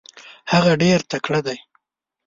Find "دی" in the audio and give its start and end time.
1.47-1.57